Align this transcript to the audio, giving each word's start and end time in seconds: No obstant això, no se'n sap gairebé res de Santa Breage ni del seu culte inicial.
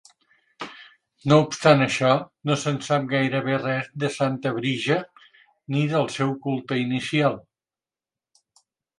No 1.31 1.35
obstant 1.47 1.83
això, 1.85 2.13
no 2.49 2.55
se'n 2.61 2.79
sap 2.87 3.03
gairebé 3.11 3.57
res 3.59 3.91
de 4.03 4.09
Santa 4.15 4.53
Breage 4.55 4.97
ni 5.75 5.83
del 5.91 6.09
seu 6.15 6.31
culte 6.47 6.79
inicial. 6.85 7.37